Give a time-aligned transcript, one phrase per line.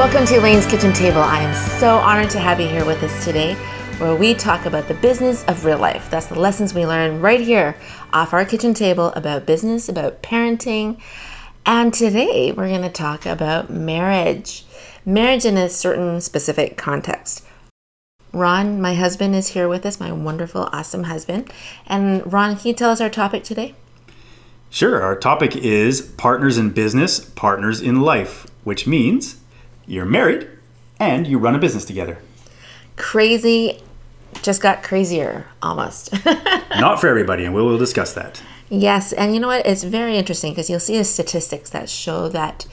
[0.00, 1.20] Welcome to Elaine's Kitchen Table.
[1.20, 3.52] I am so honored to have you here with us today,
[3.98, 6.08] where we talk about the business of real life.
[6.10, 7.76] That's the lessons we learn right here
[8.10, 10.98] off our kitchen table about business, about parenting.
[11.66, 14.64] And today we're going to talk about marriage.
[15.04, 17.44] Marriage in a certain specific context.
[18.32, 21.52] Ron, my husband, is here with us, my wonderful, awesome husband.
[21.86, 23.74] And Ron, can you tell us our topic today?
[24.70, 25.02] Sure.
[25.02, 29.39] Our topic is partners in business, partners in life, which means
[29.86, 30.48] you're married
[30.98, 32.18] and you run a business together.
[32.96, 33.82] Crazy,
[34.42, 36.12] just got crazier almost.
[36.78, 38.42] Not for everybody, and we will discuss that.
[38.68, 39.66] Yes, and you know what?
[39.66, 42.66] It's very interesting because you'll see the statistics that show that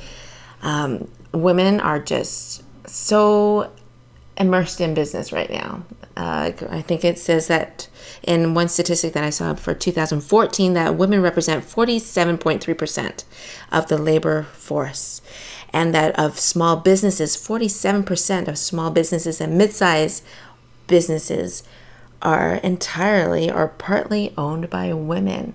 [0.62, 3.72] um, women are just so
[4.38, 5.84] immersed in business right now.
[6.16, 7.88] Uh, I think it says that
[8.24, 13.24] in one statistic that I saw for 2014 that women represent 47.3%
[13.72, 15.22] of the labor force
[15.78, 20.24] and that of small businesses, 47% of small businesses and mid-sized
[20.88, 21.62] businesses
[22.20, 25.54] are entirely or partly owned by women.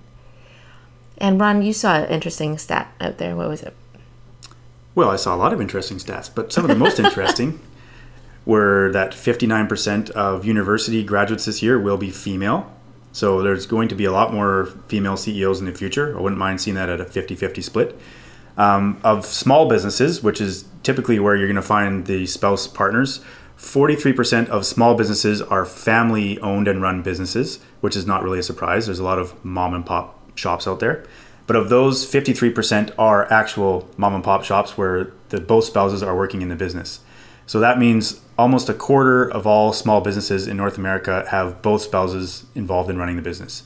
[1.18, 3.34] And Ron, you saw an interesting stat out there.
[3.34, 3.74] What was it?
[4.94, 7.58] Well, I saw a lot of interesting stats, but some of the most interesting
[8.46, 12.72] were that 59% of university graduates this year will be female.
[13.10, 16.16] So there's going to be a lot more female CEOs in the future.
[16.16, 17.98] I wouldn't mind seeing that at a 50 50 split.
[18.56, 23.20] Um, of small businesses, which is typically where you're going to find the spouse partners,
[23.56, 28.42] 43% of small businesses are family owned and run businesses, which is not really a
[28.42, 28.86] surprise.
[28.86, 31.04] There's a lot of mom and pop shops out there.
[31.46, 36.16] But of those, 53% are actual mom and pop shops where the both spouses are
[36.16, 37.00] working in the business.
[37.46, 41.82] So that means almost a quarter of all small businesses in North America have both
[41.82, 43.64] spouses involved in running the business.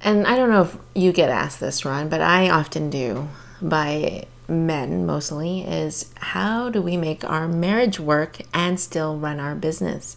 [0.00, 3.28] And I don't know if you get asked this, Ron, but I often do
[3.60, 9.54] by men mostly is how do we make our marriage work and still run our
[9.54, 10.16] business?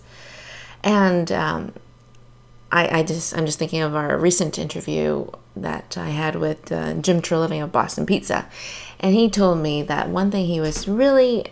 [0.84, 1.74] And um,
[2.72, 6.94] I, I just I'm just thinking of our recent interview that I had with uh,
[6.96, 8.48] Jim Treliving of Boston Pizza,
[9.00, 11.46] and he told me that one thing he was really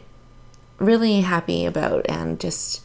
[0.80, 2.84] really happy about and just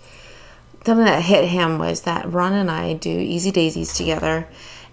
[0.85, 4.49] something that hit him was that Ron and I do Easy Daisies together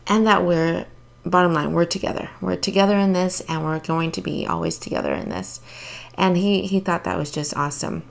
[0.05, 0.85] and that we're
[1.25, 5.13] bottom line we're together we're together in this and we're going to be always together
[5.13, 5.59] in this
[6.15, 8.03] and he he thought that was just awesome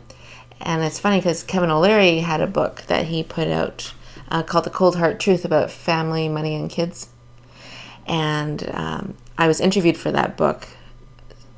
[0.60, 3.92] and it's funny because Kevin O'Leary had a book that he put out
[4.30, 7.08] uh, called The Cold Hard Truth about family, money, and kids.
[8.06, 10.68] And um, I was interviewed for that book,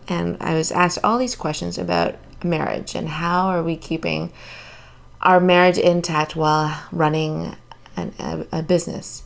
[0.09, 4.33] and I was asked all these questions about marriage and how are we keeping
[5.21, 7.55] our marriage intact while running
[7.97, 9.23] an, a, a, business.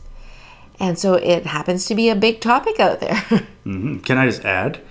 [0.79, 3.15] And so it happens to be a big topic out there.
[3.65, 3.99] mm-hmm.
[3.99, 4.81] Can I just add,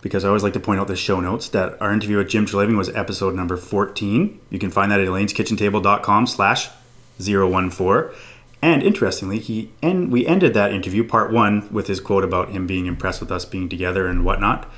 [0.00, 2.46] because I always like to point out the show notes, that our interview with Jim
[2.46, 4.40] Treliving was episode number 14.
[4.50, 6.70] You can find that at elaine'skitchentable.com slash
[7.18, 8.10] 014.
[8.62, 12.66] And interestingly, he and we ended that interview, part one, with his quote about him
[12.66, 14.70] being impressed with us being together and whatnot.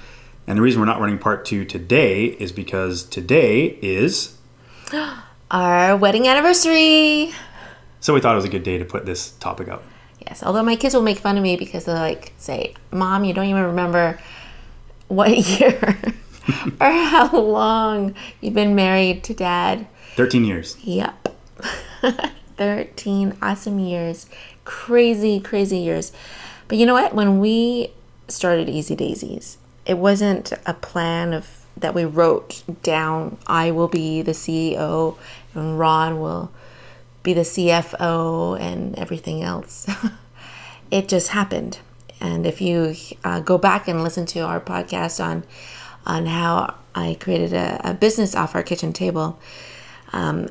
[0.47, 4.37] And the reason we're not running part two today is because today is
[5.51, 7.33] our wedding anniversary.
[8.01, 9.85] So we thought it was a good day to put this topic out.
[10.29, 13.33] Yes, although my kids will make fun of me because they'll like say, "Mom, you
[13.33, 14.19] don't even remember
[15.09, 15.99] what year
[16.81, 20.77] or how long you've been married to Dad." Thirteen years.
[20.83, 21.35] Yep,
[22.57, 24.27] thirteen awesome years,
[24.67, 26.13] crazy, crazy years.
[26.69, 27.15] But you know what?
[27.15, 27.93] When we
[28.29, 29.57] started Easy Daisies,
[29.87, 35.17] it wasn't a plan of that we wrote down I will be the CEO
[35.55, 36.51] and Ron will
[37.29, 39.87] be the CFO and everything else.
[40.91, 41.79] it just happened.
[42.23, 45.45] And if you uh, go back and listen to our podcast on
[46.07, 49.39] on how I created a, a business off our kitchen table,
[50.15, 50.49] um,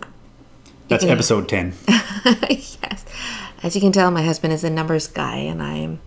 [0.87, 1.73] that's can, episode ten.
[1.87, 3.05] yes,
[3.63, 5.99] as you can tell, my husband is a numbers guy, and I'm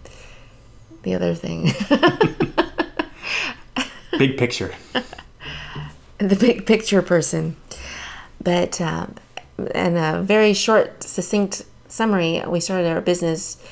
[1.03, 1.65] the other thing.
[4.19, 4.73] big picture.
[6.19, 7.57] the big picture person.
[8.43, 9.09] But uh,
[9.69, 13.63] in a very short, succinct summary, we started our business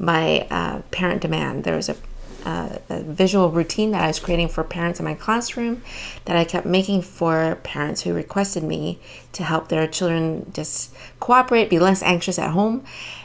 [0.00, 1.64] by uh, parent demand.
[1.64, 1.96] There was a,
[2.44, 5.82] uh, a, visual routine that I was creating for parents in my classroom
[6.24, 9.00] that I kept making for parents who requested me
[9.32, 12.84] to help their children just cooperate, be less anxious at home,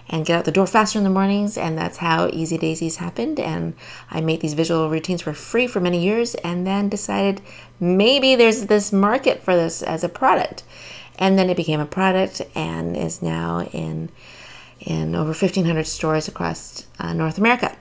[0.10, 1.58] and get out the door faster in the mornings.
[1.58, 3.40] And that's how Easy Daisies happened.
[3.40, 3.75] And
[4.10, 7.42] I made these visual routines for free for many years and then decided
[7.80, 10.64] maybe there's this market for this as a product.
[11.24, 14.10] And then it became a product and is now in
[14.81, 17.74] in over 1500 stores across uh, North America.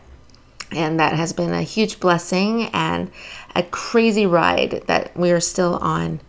[0.71, 3.11] And that has been a huge blessing and
[3.56, 6.21] a crazy ride that we are still on.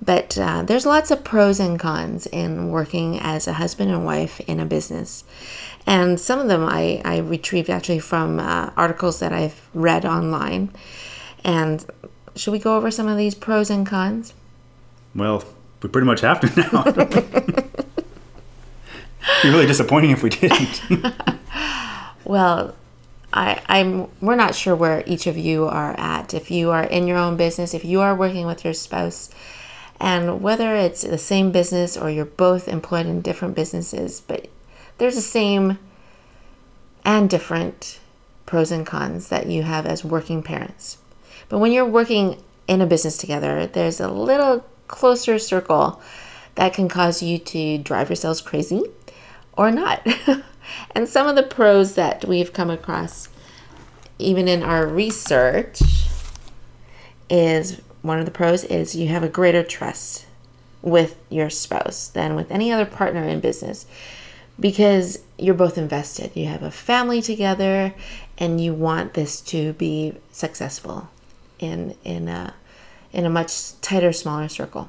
[0.00, 4.40] But uh, there's lots of pros and cons in working as a husband and wife
[4.40, 5.24] in a business.
[5.86, 10.70] And some of them I, I retrieved actually from uh, articles that I've read online.
[11.44, 11.84] And
[12.36, 14.32] should we go over some of these pros and cons?
[15.14, 15.44] Well,
[15.82, 16.84] we pretty much have to now.
[16.86, 17.10] It'd
[19.42, 20.82] be really disappointing if we didn't.
[22.28, 22.74] Well,
[23.32, 26.34] I, I'm we're not sure where each of you are at.
[26.34, 29.30] If you are in your own business, if you are working with your spouse,
[29.98, 34.48] and whether it's the same business or you're both employed in different businesses, but
[34.98, 35.78] there's the same
[37.02, 37.98] and different
[38.44, 40.98] pros and cons that you have as working parents.
[41.48, 46.00] But when you're working in a business together, there's a little closer circle
[46.54, 48.82] that can cause you to drive yourselves crazy
[49.56, 50.06] or not.
[50.94, 53.28] and some of the pros that we've come across,
[54.18, 55.80] even in our research,
[57.30, 60.26] is one of the pros is you have a greater trust
[60.82, 63.86] with your spouse than with any other partner in business
[64.58, 66.30] because you're both invested.
[66.34, 67.94] You have a family together
[68.38, 71.08] and you want this to be successful
[71.58, 72.54] in in a
[73.12, 74.88] in a much tighter, smaller circle.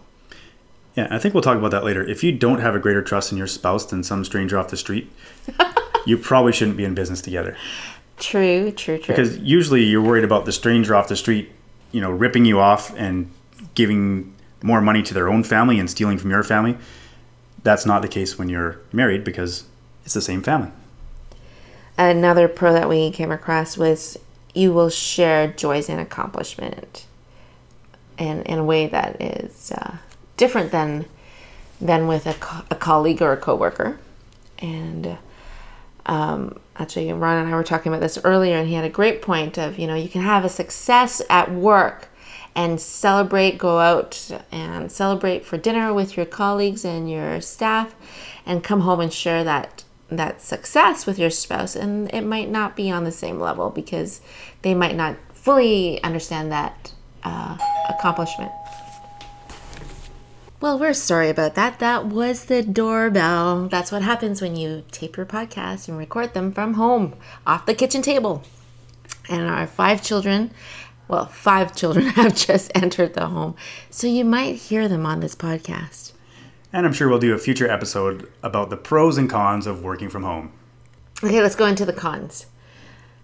[0.95, 2.04] Yeah, I think we'll talk about that later.
[2.04, 4.77] If you don't have a greater trust in your spouse than some stranger off the
[4.77, 5.12] street,
[6.06, 7.56] you probably shouldn't be in business together.
[8.18, 9.16] True, true, true.
[9.16, 11.51] Because usually you're worried about the stranger off the street,
[11.92, 13.31] you know, ripping you off and
[13.75, 16.77] giving more money to their own family and stealing from your family.
[17.63, 19.63] That's not the case when you're married because
[20.04, 20.72] it's the same family.
[21.98, 24.18] Another pro that we came across was
[24.54, 27.06] you will share joys and accomplishment
[28.19, 29.98] in, in a way that is uh,
[30.38, 31.06] different than
[31.81, 33.98] than with a, co- a colleague or a coworker.
[34.60, 35.18] And
[36.06, 39.21] um, actually, Ron and I were talking about this earlier, and he had a great
[39.21, 42.10] point of you know you can have a success at work
[42.56, 47.95] and celebrate, go out and celebrate for dinner with your colleagues and your staff,
[48.45, 52.75] and come home and share that that success with your spouse and it might not
[52.75, 54.22] be on the same level because
[54.63, 56.94] they might not fully understand that
[57.24, 57.57] uh,
[57.89, 58.51] accomplishment
[60.62, 61.80] well, we're sorry about that.
[61.80, 63.69] That was the doorbell.
[63.69, 67.16] That's what happens when you tape your podcast and record them from home,
[67.48, 68.44] off the kitchen table.
[69.30, 70.51] And our five children,
[71.07, 73.56] well, five children have just entered the home.
[73.89, 76.12] So you might hear them on this podcast.
[76.74, 80.10] And I'm sure we'll do a future episode about the pros and cons of working
[80.10, 80.51] from home.
[81.24, 82.48] Okay, let's go into the cons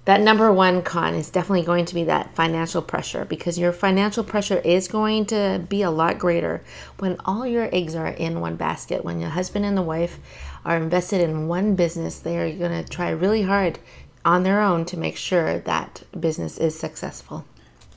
[0.05, 4.23] that number one con is definitely going to be that financial pressure because your financial
[4.23, 6.63] pressure is going to be a lot greater
[6.99, 9.03] when all your eggs are in one basket.
[9.03, 10.19] When your husband and the wife
[10.63, 13.79] are invested in one business, they are going to try really hard
[14.23, 17.45] on their own to make sure that business is successful.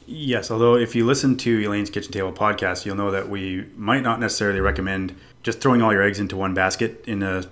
[0.07, 4.03] Yes, although if you listen to Elaine's Kitchen Table podcast, you'll know that we might
[4.03, 7.45] not necessarily recommend just throwing all your eggs into one basket in a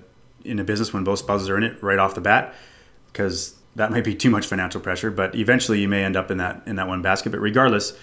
[0.44, 2.54] in a business when both spouses are in it right off the bat
[3.12, 6.38] because that might be too much financial pressure, but eventually you may end up in
[6.38, 7.30] that in that one basket.
[7.30, 7.96] But regardless,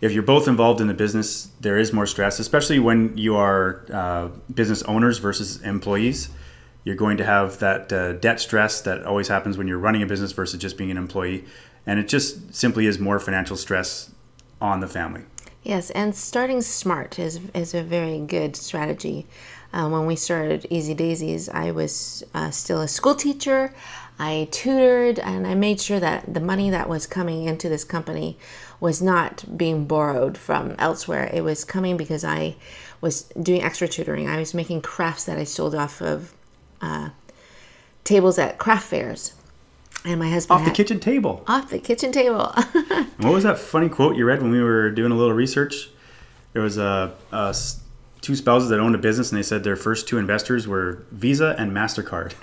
[0.00, 3.84] if you're both involved in the business, there is more stress, especially when you are
[3.92, 6.30] uh, business owners versus employees.
[6.84, 10.06] You're going to have that uh, debt stress that always happens when you're running a
[10.06, 11.44] business versus just being an employee,
[11.84, 14.12] and it just simply is more financial stress
[14.60, 15.22] on the family.
[15.64, 19.26] Yes, and starting smart is is a very good strategy.
[19.72, 23.74] Uh, when we started Easy Daisies, I was uh, still a school teacher.
[24.18, 28.38] I tutored and I made sure that the money that was coming into this company
[28.80, 31.30] was not being borrowed from elsewhere.
[31.32, 32.56] It was coming because I
[33.00, 34.28] was doing extra tutoring.
[34.28, 36.34] I was making crafts that I sold off of
[36.80, 37.10] uh,
[38.04, 39.34] tables at craft fairs.
[40.04, 41.42] And my husband off the had, kitchen table.
[41.46, 42.46] Off the kitchen table.
[43.18, 45.90] what was that funny quote you read when we were doing a little research?
[46.52, 47.52] There was a, a
[48.20, 51.54] two spouses that owned a business and they said their first two investors were Visa
[51.58, 52.34] and MasterCard.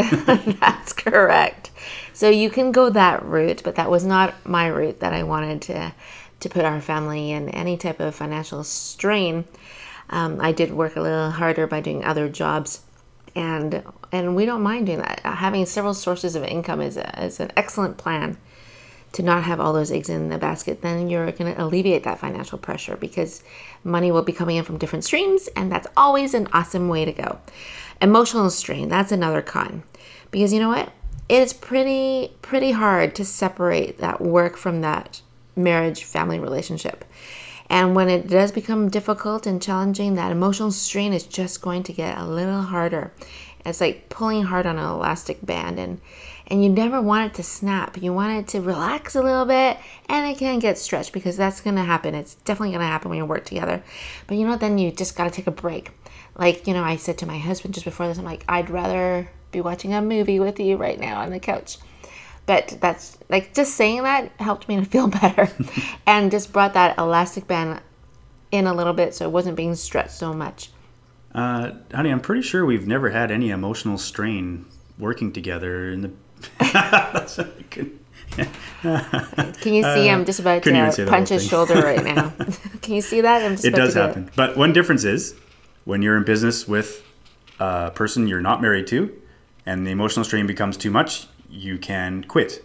[0.60, 1.72] That's correct.
[2.14, 5.62] So you can go that route, but that was not my route that I wanted
[5.64, 5.94] to
[6.40, 9.46] to put our family in any type of financial strain.
[10.10, 12.82] Um, I did work a little harder by doing other jobs,
[13.34, 15.22] and and we don't mind doing that.
[15.22, 18.38] Having several sources of income is a, is an excellent plan
[19.14, 22.20] to not have all those eggs in the basket, then you're going to alleviate that
[22.20, 23.44] financial pressure because
[23.84, 27.14] money will be coming in from different streams, and that's always an awesome way to
[27.14, 27.40] go.
[28.02, 29.84] Emotional strain, that's another con.
[30.32, 30.92] Because you know what?
[31.30, 35.22] It's pretty pretty hard to separate that work from that
[35.56, 37.06] marriage family relationship.
[37.70, 41.94] And when it does become difficult and challenging, that emotional strain is just going to
[41.94, 43.14] get a little harder.
[43.66, 46.02] It's like pulling hard on an elastic band and
[46.48, 48.02] and you never want it to snap.
[48.02, 49.78] You want it to relax a little bit
[50.10, 52.16] and it can get stretched because that's going to happen.
[52.16, 53.84] It's definitely going to happen when you work together.
[54.28, 55.92] But you know, then you just got to take a break.
[56.36, 59.30] Like, you know, I said to my husband just before this, I'm like, I'd rather
[59.52, 61.78] be watching a movie with you right now on the couch.
[62.46, 65.50] But that's like just saying that helped me to feel better
[66.06, 67.82] and just brought that elastic band
[68.52, 70.70] in a little bit so it wasn't being stretched so much.
[71.34, 74.66] Uh, honey, I'm pretty sure we've never had any emotional strain
[75.00, 76.12] working together in the.
[79.62, 80.10] Can you see?
[80.10, 82.34] Uh, I'm just about to punch his shoulder right now.
[82.82, 83.44] Can you see that?
[83.44, 84.28] I'm just it does happen.
[84.28, 84.36] It.
[84.36, 85.36] But one difference is
[85.86, 87.04] when you're in business with
[87.60, 89.14] a person you're not married to,
[89.66, 92.64] and the emotional strain becomes too much, you can quit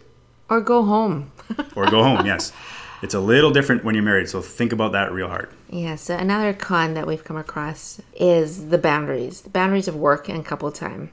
[0.48, 1.30] or go home.
[1.76, 2.26] or go home.
[2.26, 2.52] Yes.
[3.00, 5.50] It's a little different when you're married, so think about that real hard.
[5.70, 10.28] Yeah, so another con that we've come across is the boundaries, the boundaries of work
[10.28, 11.12] and couple time.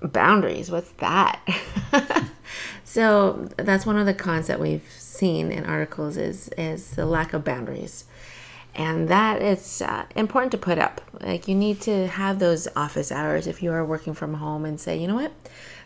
[0.00, 1.40] Boundaries, what's that?
[2.84, 7.32] so that's one of the cons that we've seen in articles is is the lack
[7.32, 8.04] of boundaries.
[8.74, 11.00] And that is uh, important to put up.
[11.20, 14.78] Like you need to have those office hours if you are working from home and
[14.78, 15.32] say, you know what,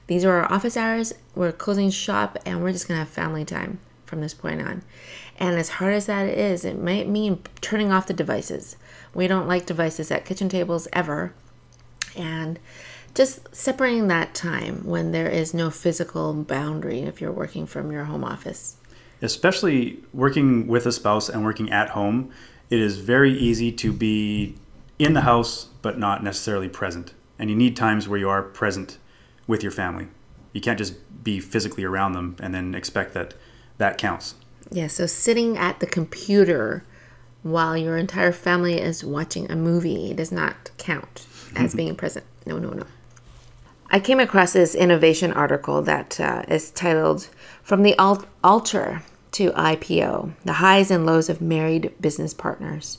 [0.09, 1.15] these are our office hours.
[1.35, 4.83] We're closing shop and we're just gonna have family time from this point on.
[5.39, 8.77] And as hard as that is, it might mean turning off the devices.
[9.15, 11.33] We don't like devices at kitchen tables ever.
[12.15, 12.59] And
[13.15, 18.05] just separating that time when there is no physical boundary if you're working from your
[18.05, 18.77] home office.
[19.21, 22.31] Especially working with a spouse and working at home,
[22.71, 24.55] it is very easy to be
[24.99, 27.13] in the house but not necessarily present.
[27.39, 28.99] And you need times where you are present
[29.47, 30.09] with your family.
[30.53, 33.35] You can't just be physically around them and then expect that
[33.79, 34.35] that counts.
[34.71, 36.85] Yeah, so sitting at the computer
[37.43, 41.27] while your entire family is watching a movie does not count
[41.57, 42.25] as being present.
[42.47, 42.87] No, no, no.
[43.95, 47.29] I came across this innovation article that uh, is titled
[47.63, 52.97] From the Alt- Altar to IPO The Highs and Lows of Married Business Partners.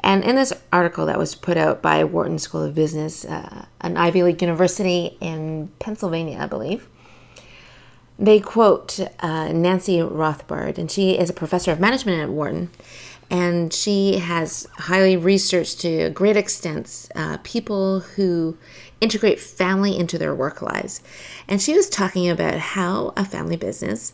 [0.00, 3.96] And in this article that was put out by Wharton School of Business, uh, an
[3.96, 6.88] Ivy League university in Pennsylvania, I believe,
[8.18, 12.70] they quote uh, Nancy Rothbard, and she is a professor of management at Wharton,
[13.30, 18.56] and she has highly researched to a great extent uh, people who
[19.00, 21.02] integrate family into their work lives.
[21.48, 24.12] And she was talking about how a family business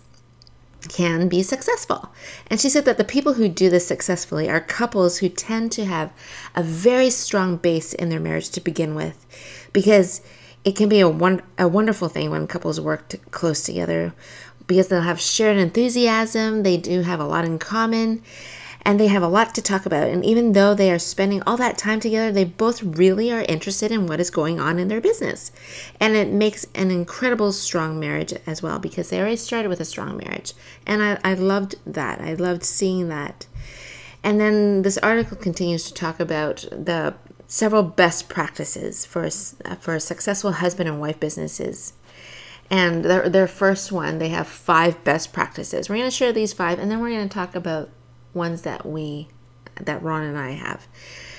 [0.88, 2.10] can be successful.
[2.46, 5.84] And she said that the people who do this successfully are couples who tend to
[5.84, 6.12] have
[6.54, 9.26] a very strong base in their marriage to begin with
[9.72, 10.22] because
[10.64, 14.12] it can be a, one, a wonderful thing when couples work t- close together
[14.66, 18.22] because they'll have shared enthusiasm, they do have a lot in common,
[18.82, 20.08] and they have a lot to talk about.
[20.08, 23.90] And even though they are spending all that time together, they both really are interested
[23.90, 25.50] in what is going on in their business.
[25.98, 29.84] And it makes an incredible strong marriage as well because they already started with a
[29.84, 30.54] strong marriage.
[30.86, 32.20] And I, I loved that.
[32.20, 33.46] I loved seeing that.
[34.22, 37.14] And then this article continues to talk about the
[37.50, 39.28] several best practices for
[39.80, 41.92] for successful husband and wife businesses.
[42.70, 45.88] And their, their first one, they have five best practices.
[45.88, 47.90] We're going to share these five, and then we're going to talk about
[48.32, 49.26] ones that we,
[49.74, 50.86] that Ron and I have.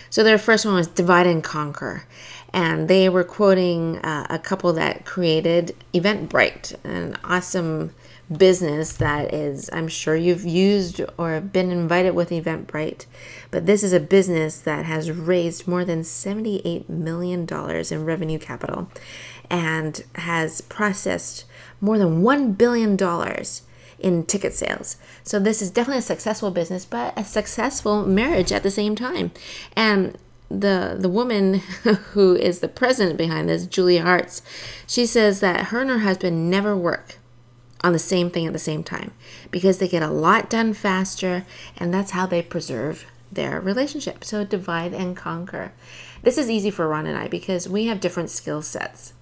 [0.10, 2.03] So their first one was divide and conquer,
[2.51, 7.96] and they were quoting uh, a couple that created Eventbrite, an awesome
[8.38, 13.06] business that is, I'm sure you've used or been invited with Eventbrite,
[13.50, 18.90] but this is a business that has raised more than $78 million in revenue capital
[19.50, 21.46] and has processed
[21.80, 22.98] more than $1 billion
[24.00, 24.98] in ticket sales.
[25.24, 29.32] So this is definitely a successful business, but a successful marriage at the same time.
[29.76, 30.18] And
[30.50, 31.54] the the woman
[32.14, 34.42] who is the president behind this, Julia Hartz,
[34.86, 37.18] she says that her and her husband never work
[37.84, 39.12] on the same thing at the same time
[39.50, 41.46] because they get a lot done faster
[41.78, 44.24] and that's how they preserve their relationship.
[44.24, 45.72] So divide and conquer.
[46.22, 49.14] This is easy for Ron and I because we have different skill sets.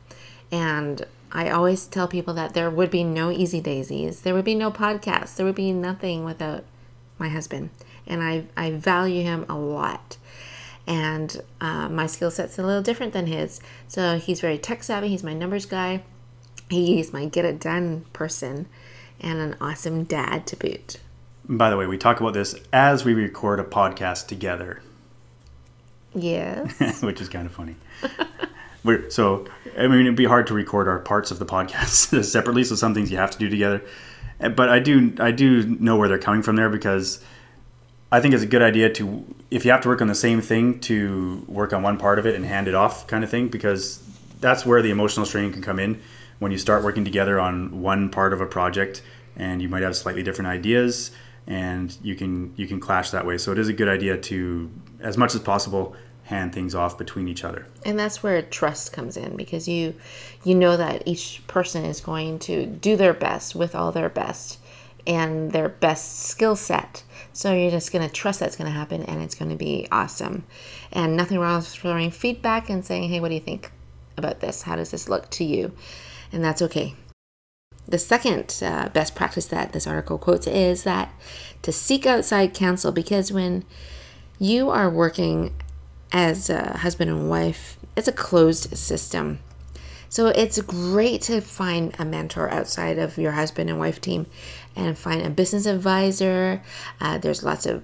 [0.51, 4.21] And I always tell people that there would be no easy daisies.
[4.21, 5.35] There would be no podcast.
[5.35, 6.63] There would be nothing without
[7.17, 7.69] my husband.
[8.07, 10.17] And I, I value him a lot.
[10.87, 13.61] And uh, my skill set's a little different than his.
[13.87, 15.09] So he's very tech savvy.
[15.09, 16.01] He's my numbers guy.
[16.69, 18.67] He's my get it done person
[19.19, 20.97] and an awesome dad to boot.
[21.47, 24.81] By the way, we talk about this as we record a podcast together.
[26.15, 27.01] Yes.
[27.03, 27.75] Which is kind of funny.
[28.83, 29.45] We're, so,
[29.77, 32.63] I mean, it'd be hard to record our parts of the podcast separately.
[32.63, 33.83] So, some things you have to do together.
[34.39, 37.23] Eh, but I do, I do know where they're coming from there because
[38.11, 40.41] I think it's a good idea to, if you have to work on the same
[40.41, 43.49] thing, to work on one part of it and hand it off, kind of thing,
[43.49, 44.01] because
[44.39, 46.01] that's where the emotional strain can come in.
[46.39, 49.01] When you start working together on one part of a project
[49.35, 51.11] and you might have slightly different ideas
[51.47, 53.37] and you can you can clash that way.
[53.37, 57.27] So it is a good idea to as much as possible hand things off between
[57.27, 57.67] each other.
[57.83, 59.95] And that's where trust comes in because you
[60.43, 64.59] you know that each person is going to do their best with all their best
[65.07, 67.03] and their best skill set.
[67.33, 69.87] So you're just going to trust that's going to happen and it's going to be
[69.91, 70.45] awesome.
[70.91, 73.71] And nothing wrong with throwing feedback and saying hey what do you think
[74.19, 75.71] about this how does this look to you
[76.31, 76.93] and that's okay
[77.87, 81.11] the second uh, best practice that this article quotes is that
[81.63, 83.65] to seek outside counsel because when
[84.37, 85.53] you are working
[86.11, 89.39] as a husband and wife, it's a closed system.
[90.07, 94.25] So it's great to find a mentor outside of your husband and wife team
[94.75, 96.63] and find a business advisor.
[96.99, 97.83] Uh, there's lots of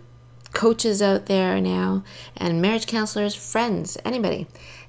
[0.53, 2.03] coaches out there now
[2.37, 4.47] and marriage counselors, friends, anybody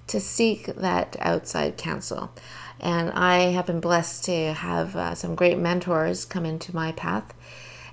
[0.08, 2.30] to seek that outside counsel.
[2.78, 7.34] And I have been blessed to have uh, some great mentors come into my path.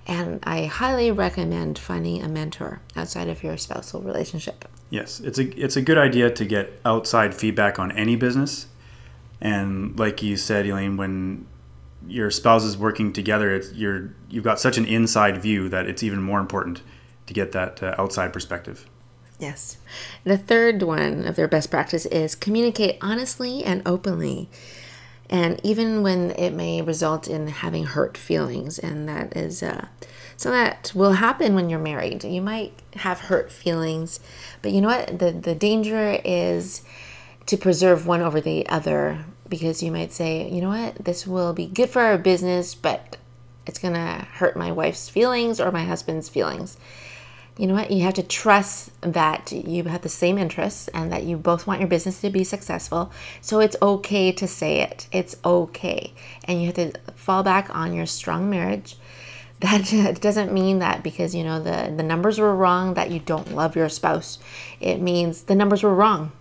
[0.06, 4.66] And I highly recommend finding a mentor outside of your spousal relationship.
[4.90, 8.68] Yes, it's a it's a good idea to get outside feedback on any business,
[9.42, 11.48] and like you said, Elaine, when
[12.08, 16.22] your spouse is working together, you're you've got such an inside view that it's even
[16.22, 16.84] more important
[17.26, 18.88] to get that uh, outside perspective.
[19.44, 19.76] Yes.
[20.24, 24.50] The third one of their best practice is communicate honestly and openly.
[25.30, 29.88] And even when it may result in having hurt feelings, and that is uh,
[30.38, 32.24] so that will happen when you're married.
[32.24, 34.22] You might have hurt feelings,
[34.62, 35.20] but you know what?
[35.20, 36.82] The, the danger is
[37.48, 41.04] to preserve one over the other because you might say, you know what?
[41.04, 43.18] This will be good for our business, but
[43.68, 46.78] it's to hurt my wife's feelings or my husband's feelings.
[47.58, 47.92] You know what?
[47.92, 51.82] You have to trust that you have the same interests and that you both want
[51.82, 53.12] your business to be successful.
[53.42, 55.08] So it's okay to say it.
[55.12, 56.14] It's okay.
[56.46, 58.98] And you have to fall back on your strong marriage
[59.64, 63.56] that doesn't mean that because you know the the numbers were wrong that you don't
[63.56, 64.38] love your spouse
[64.82, 66.34] it means the numbers were wrong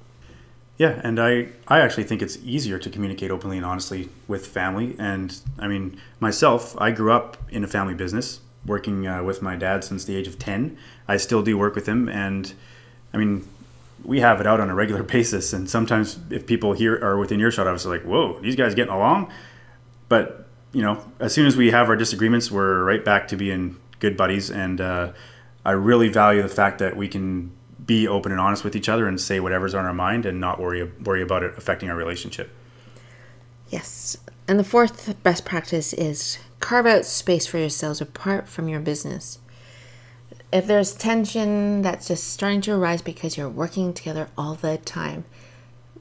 [0.76, 4.96] yeah and i i actually think it's easier to communicate openly and honestly with family
[4.98, 9.56] and i mean myself i grew up in a family business working uh, with my
[9.56, 10.76] dad since the age of 10
[11.08, 12.54] i still do work with him and
[13.12, 13.46] i mean
[14.04, 17.40] we have it out on a regular basis and sometimes if people here are within
[17.40, 19.30] earshot i was like whoa these guys getting along
[20.08, 23.76] but you know, as soon as we have our disagreements, we're right back to being
[24.00, 24.50] good buddies.
[24.50, 25.12] And uh,
[25.64, 27.52] I really value the fact that we can
[27.84, 30.60] be open and honest with each other and say whatever's on our mind and not
[30.60, 32.50] worry worry about it affecting our relationship.
[33.68, 34.16] Yes.
[34.48, 39.40] And the fourth best practice is carve out space for yourselves apart from your business.
[40.52, 45.24] If there's tension that's just starting to arise because you're working together all the time,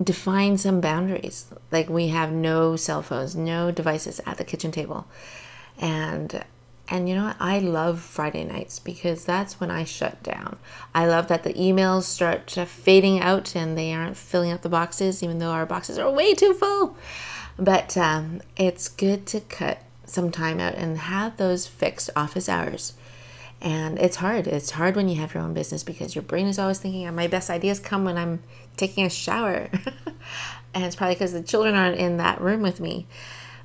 [0.02, 1.48] define some boundaries.
[1.72, 5.08] Like we have no cell phones, no devices at the kitchen table.
[5.78, 6.46] And
[6.88, 7.38] and you know what?
[7.40, 10.58] I love Friday nights because that's when I shut down.
[10.94, 15.24] I love that the emails start fading out and they aren't filling up the boxes,
[15.24, 16.98] even though our boxes are way too full.
[17.58, 22.94] But um, it's good to cut some time out and have those fixed office hours.
[23.62, 24.48] And it's hard.
[24.48, 27.28] It's hard when you have your own business because your brain is always thinking, my
[27.28, 28.42] best ideas come when I'm
[28.76, 29.70] taking a shower.
[30.74, 33.06] and it's probably because the children aren't in that room with me.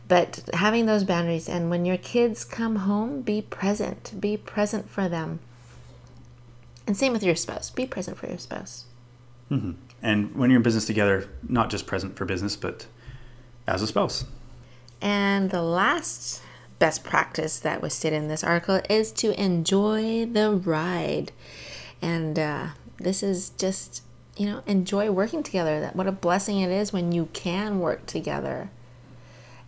[0.08, 4.20] But having those boundaries, and when your kids come home, be present.
[4.20, 5.40] Be present for them.
[6.86, 7.70] And same with your spouse.
[7.70, 8.84] Be present for your spouse.
[9.50, 9.72] Mm-hmm.
[10.02, 12.86] And when you're in business together, not just present for business, but
[13.66, 14.24] as a spouse.
[15.00, 16.42] And the last
[16.78, 21.32] best practice that was stated in this article is to enjoy the ride.
[22.02, 22.66] And uh,
[22.98, 24.02] this is just
[24.36, 25.80] you know, enjoy working together.
[25.80, 28.70] That what a blessing it is when you can work together.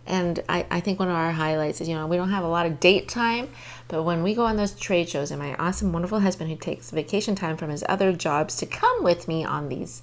[0.05, 2.47] And I, I think one of our highlights is, you know, we don't have a
[2.47, 3.49] lot of date time,
[3.87, 6.89] but when we go on those trade shows, and my awesome, wonderful husband who takes
[6.89, 10.01] vacation time from his other jobs to come with me on these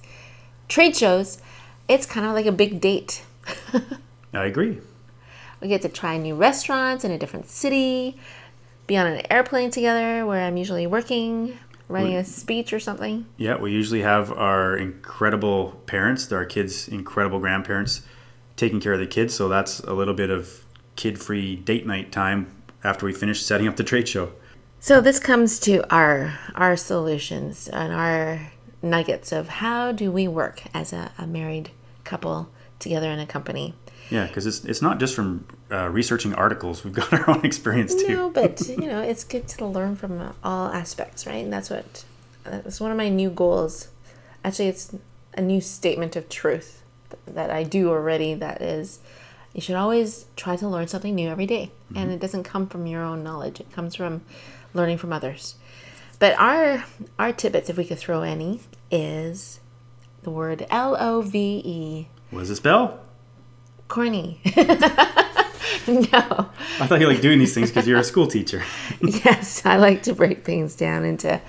[0.69, 1.39] trade shows,
[1.89, 3.25] it's kind of like a big date.
[4.33, 4.79] I agree.
[5.61, 8.17] We get to try new restaurants in a different city,
[8.85, 11.57] be on an airplane together where I'm usually working,
[11.89, 13.25] writing a speech or something.
[13.37, 18.01] Yeah, we usually have our incredible parents, our kids' incredible grandparents,
[18.55, 19.33] taking care of the kids.
[19.33, 20.63] So that's a little bit of
[20.95, 22.51] kid-free date night time
[22.83, 24.31] after we finish setting up the trade show.
[24.79, 30.63] So this comes to our our solutions and our nuggets of how do we work
[30.73, 31.71] as a, a married
[32.03, 33.73] couple together in a company.
[34.09, 36.83] Yeah, because it's it's not just from uh, researching articles.
[36.83, 38.15] We've got our own experience too.
[38.15, 41.43] No, but you know, it's good to learn from all aspects, right?
[41.43, 42.03] And that's what
[42.43, 43.89] that's one of my new goals.
[44.43, 44.95] Actually, it's
[45.33, 46.81] a new statement of truth
[47.25, 48.99] that I do already that is
[49.53, 51.71] you should always try to learn something new every day.
[51.95, 54.21] and it doesn't come from your own knowledge it comes from
[54.73, 55.55] learning from others
[56.19, 56.83] but our
[57.17, 58.59] our tidbits if we could throw any
[58.91, 59.59] is
[60.23, 62.99] the word l-o-v-e What does it spell?
[63.87, 64.39] Corny
[65.87, 68.63] no I thought you like doing these things because you're a school teacher.
[69.01, 71.39] yes i like to break things down into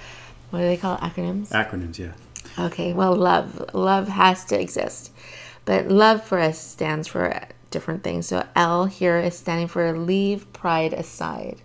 [0.50, 1.00] what do they call it?
[1.00, 2.12] acronyms Acronyms, yeah.
[2.58, 3.64] Okay, well, love.
[3.72, 5.12] Love has to exist.
[5.64, 8.26] But love for us stands for different things.
[8.26, 11.58] So L here is standing for leave pride aside.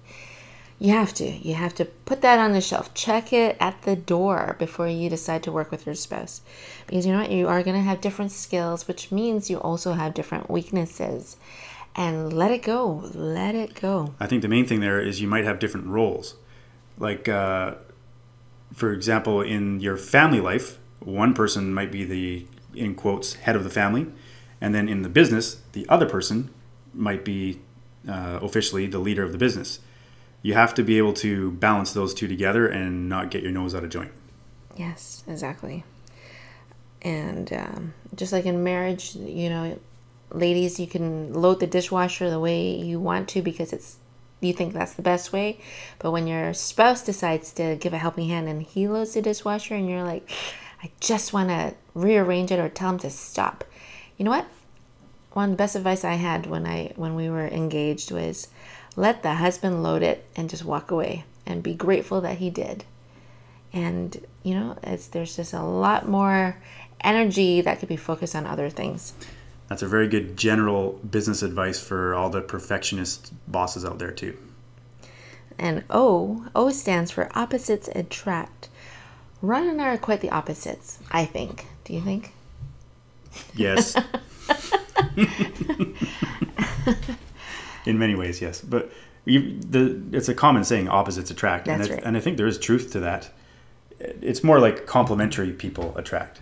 [0.83, 1.23] You have to.
[1.23, 2.93] You have to put that on the shelf.
[2.93, 6.41] Check it at the door before you decide to work with your spouse.
[6.85, 7.31] Because you know what?
[7.31, 11.37] You are going to have different skills, which means you also have different weaknesses.
[11.95, 13.09] And let it go.
[13.13, 14.13] Let it go.
[14.19, 16.35] I think the main thing there is you might have different roles.
[16.97, 17.75] Like, uh,
[18.73, 23.63] for example, in your family life, one person might be the, in quotes, head of
[23.63, 24.07] the family.
[24.59, 26.49] And then in the business, the other person
[26.93, 27.61] might be
[28.05, 29.79] uh, officially the leader of the business.
[30.43, 33.73] You have to be able to balance those two together and not get your nose
[33.73, 34.11] out of joint.
[34.77, 35.83] Yes, exactly.
[37.01, 39.79] And um, just like in marriage, you know,
[40.31, 43.97] ladies, you can load the dishwasher the way you want to because it's
[44.41, 45.59] you think that's the best way.
[45.99, 49.75] But when your spouse decides to give a helping hand and he loads the dishwasher
[49.75, 50.29] and you're like,
[50.81, 53.63] I just want to rearrange it or tell him to stop.
[54.17, 54.45] You know what?
[55.31, 58.49] One best advice I had when I when we were engaged was
[58.95, 62.83] let the husband load it and just walk away and be grateful that he did.
[63.71, 66.57] And you know it's there's just a lot more
[67.01, 69.13] energy that could be focused on other things.
[69.67, 74.37] That's a very good general business advice for all the perfectionist bosses out there, too.
[75.57, 78.69] and o o stands for opposites attract.
[79.41, 81.65] Ron and i are quite the opposites i think.
[81.85, 82.31] Do you think?
[83.55, 83.95] Yes.
[87.85, 88.61] In many ways, yes.
[88.61, 88.91] But
[89.25, 91.67] you, the, it's a common saying, opposites attract.
[91.67, 92.03] and, That's I, right.
[92.05, 93.29] and I think there is truth to that.
[93.99, 96.41] It's more like complementary people attract.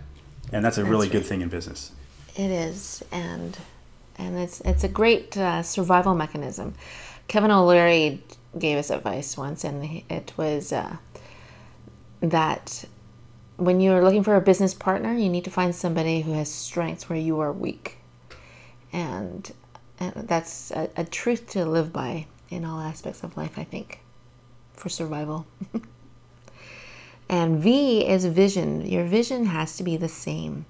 [0.52, 1.92] And that's a really That's good thing in business.
[2.36, 3.58] it is and
[4.18, 6.74] and it's it's a great uh, survival mechanism
[7.28, 8.22] kevin o'leary
[8.58, 10.96] gave us advice once and it was uh,
[12.20, 12.84] that
[13.56, 17.08] when you're looking for a business partner you need to find somebody who has strengths
[17.08, 17.98] where you are weak
[18.92, 19.52] and,
[20.00, 24.00] and that's a, a truth to live by in all aspects of life i think
[24.74, 25.46] for survival.
[27.32, 28.84] And v is vision.
[28.86, 30.66] Your vision has to be the same.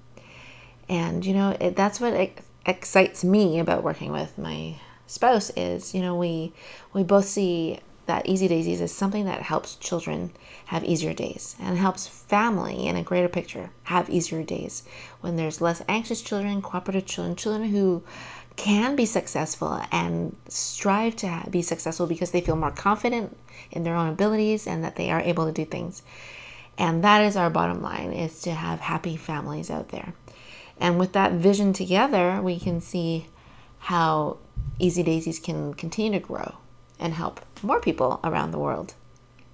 [0.87, 5.93] And you know it, that's what ex- excites me about working with my spouse is
[5.93, 6.53] you know we
[6.93, 10.31] we both see that easy daisies is something that helps children
[10.65, 14.83] have easier days and helps family in a greater picture have easier days.
[15.19, 18.03] When there's less anxious children cooperative children children who
[18.55, 23.35] can be successful and strive to be successful because they feel more confident
[23.71, 26.03] in their own abilities and that they are able to do things
[26.77, 30.13] and that is our bottom line is to have happy families out there
[30.79, 33.27] and with that vision together, we can see
[33.79, 34.37] how
[34.79, 36.55] Easy Daisies can continue to grow
[36.99, 38.93] and help more people around the world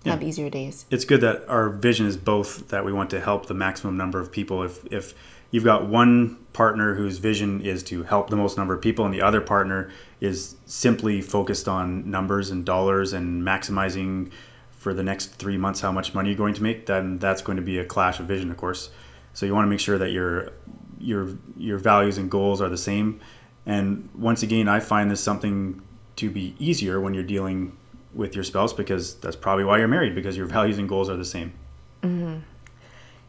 [0.06, 0.86] have easier days.
[0.90, 4.20] It's good that our vision is both that we want to help the maximum number
[4.20, 4.64] of people.
[4.64, 5.14] If, if
[5.52, 9.14] you've got one partner whose vision is to help the most number of people and
[9.14, 14.32] the other partner is simply focused on numbers and dollars and maximizing
[14.72, 17.58] for the next three months how much money you're going to make, then that's going
[17.58, 18.90] to be a clash of vision, of course.
[19.34, 20.52] So you want to make sure that your
[21.00, 23.20] your your values and goals are the same.
[23.66, 25.82] And once again, I find this something
[26.16, 27.76] to be easier when you're dealing
[28.14, 31.18] with your spouse because that's probably why you're married because your values and goals are
[31.18, 31.54] the same.
[32.02, 32.40] Mm-hmm.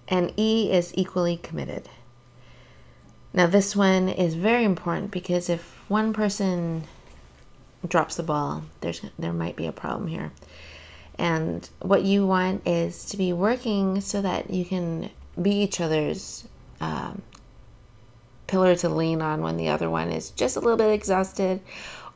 [0.09, 1.88] And E is equally committed.
[3.33, 6.85] Now, this one is very important because if one person
[7.87, 10.33] drops the ball, there's there might be a problem here.
[11.19, 16.49] And what you want is to be working so that you can be each other's
[16.81, 17.23] um,
[18.47, 21.61] pillar to lean on when the other one is just a little bit exhausted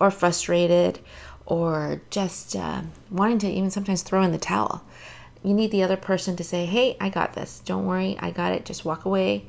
[0.01, 0.99] or frustrated
[1.47, 4.83] or just uh, wanting to even sometimes throw in the towel.
[5.45, 7.61] You need the other person to say, Hey, I got this.
[7.65, 8.65] Don't worry, I got it.
[8.65, 9.47] Just walk away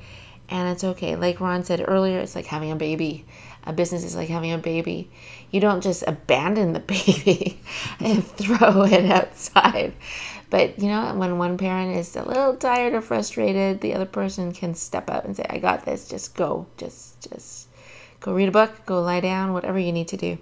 [0.50, 1.16] and it's okay.
[1.16, 3.26] Like Ron said earlier, it's like having a baby.
[3.64, 5.10] A business is like having a baby.
[5.52, 7.60] You don't just abandon the baby
[8.00, 9.94] and throw it outside.
[10.50, 14.54] But you know, when one parent is a little tired or frustrated, the other person
[14.54, 16.08] can step up and say, "I got this.
[16.08, 16.68] Just go.
[16.78, 17.68] Just just
[18.20, 20.38] go read a book, go lie down, whatever you need to do."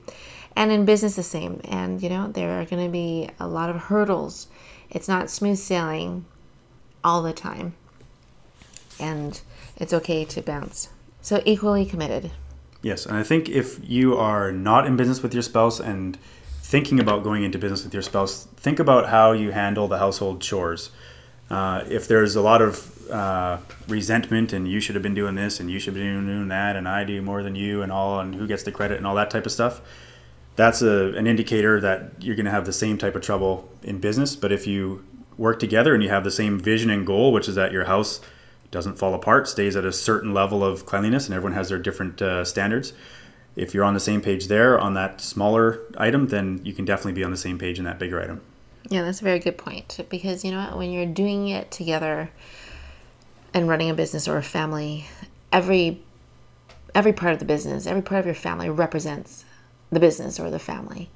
[0.56, 1.62] And in business the same.
[1.64, 4.48] And you know, there are going to be a lot of hurdles.
[4.90, 6.26] It's not smooth sailing
[7.04, 7.74] all the time.
[9.00, 9.40] And
[9.78, 10.90] it's okay to bounce
[11.22, 12.32] So equally committed.
[12.82, 16.18] Yes, and I think if you are not in business with your spouse and
[16.62, 20.42] thinking about going into business with your spouse, think about how you handle the household
[20.42, 20.92] chores.
[21.50, 23.58] Uh, if there's a lot of uh,
[23.88, 26.88] resentment and you should have been doing this and you should be doing that and
[26.88, 29.30] I do more than you and all and who gets the credit and all that
[29.30, 29.82] type of stuff,
[30.56, 34.00] that's a, an indicator that you're going to have the same type of trouble in
[34.00, 34.36] business.
[34.36, 35.06] But if you
[35.38, 38.20] work together and you have the same vision and goal, which is that your house
[38.74, 42.22] doesn't fall apart, stays at a certain level of cleanliness, and everyone has their different
[42.22, 42.92] uh, standards.
[43.56, 47.14] If you're on the same page there on that smaller item, then you can definitely
[47.14, 48.42] be on the same page in that bigger item.
[48.90, 50.78] Yeah, that's a very good point because you know what?
[50.78, 52.32] When you're doing it together
[53.54, 55.06] and running a business or a family,
[55.52, 56.02] every
[56.94, 59.46] every part of the business, every part of your family represents
[59.92, 61.10] the business or the family.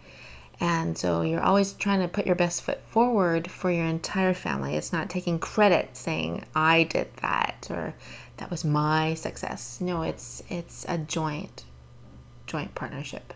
[0.60, 4.76] And so you're always trying to put your best foot forward for your entire family.
[4.76, 7.94] It's not taking credit saying I did that or
[8.38, 9.80] that was my success.
[9.82, 11.64] No, it's it's a joint
[12.48, 13.34] joint partnership.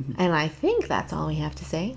[0.00, 0.12] Mm-hmm.
[0.20, 1.96] And I think that's all we have to say.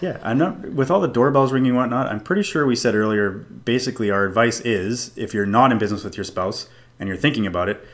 [0.00, 2.06] Yeah, I'm not with all the doorbells ringing and whatnot.
[2.06, 3.30] I'm pretty sure we said earlier.
[3.30, 7.46] Basically, our advice is if you're not in business with your spouse and you're thinking
[7.46, 7.84] about it,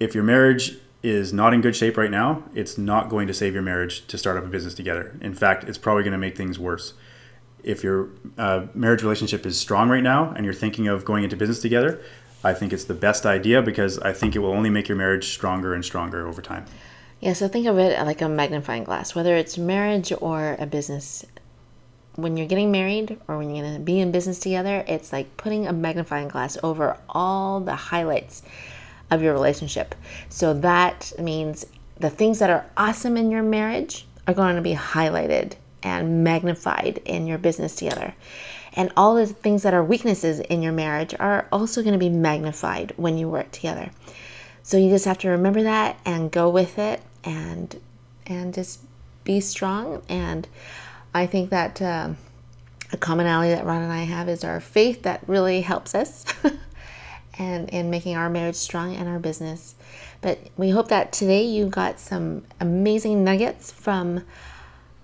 [0.00, 3.54] if your marriage is not in good shape right now, it's not going to save
[3.54, 5.16] your marriage to start up a business together.
[5.20, 6.94] In fact, it's probably going to make things worse.
[7.64, 11.36] If your uh, marriage relationship is strong right now and you're thinking of going into
[11.36, 12.00] business together,
[12.44, 15.28] I think it's the best idea because I think it will only make your marriage
[15.28, 16.66] stronger and stronger over time.
[17.20, 21.24] Yeah, so think of it like a magnifying glass, whether it's marriage or a business.
[22.16, 25.36] When you're getting married or when you're going to be in business together, it's like
[25.36, 28.42] putting a magnifying glass over all the highlights
[29.12, 29.94] of your relationship.
[30.28, 31.66] So that means
[31.98, 37.00] the things that are awesome in your marriage are going to be highlighted and magnified
[37.04, 38.14] in your business together.
[38.74, 42.08] And all the things that are weaknesses in your marriage are also going to be
[42.08, 43.90] magnified when you work together.
[44.62, 47.78] So you just have to remember that and go with it and
[48.26, 48.80] and just
[49.24, 50.02] be strong.
[50.08, 50.48] And
[51.12, 52.10] I think that uh,
[52.92, 56.24] a commonality that Ron and I have is our faith that really helps us.
[57.42, 59.74] and in making our marriage strong and our business.
[60.20, 64.24] But we hope that today you got some amazing nuggets from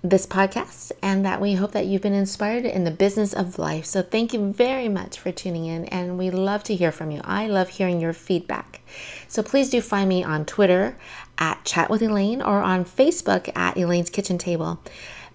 [0.03, 3.85] this podcast and that we hope that you've been inspired in the business of life.
[3.85, 7.20] So thank you very much for tuning in and we love to hear from you.
[7.24, 8.81] I love hearing your feedback.
[9.27, 10.96] So please do find me on Twitter
[11.37, 14.81] at Chat with Elaine or on Facebook at Elaine's Kitchen Table.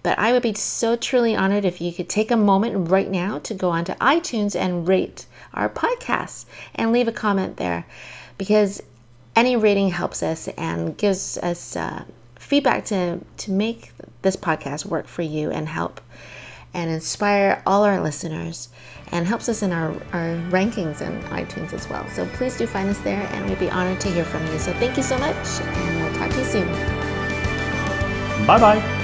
[0.04, 3.38] But I would be so truly honored if you could take a moment right now
[3.40, 7.86] to go onto iTunes and rate our podcast and leave a comment there
[8.36, 8.82] because
[9.34, 12.04] any rating helps us and gives us uh,
[12.38, 16.02] feedback to, to make this podcast work for you and help
[16.74, 18.68] and inspire all our listeners
[19.10, 22.06] and helps us in our, our rankings in iTunes as well.
[22.10, 24.58] So please do find us there and we'd be honored to hear from you.
[24.58, 26.68] So thank you so much and we'll talk to you soon.
[28.46, 29.03] Bye bye.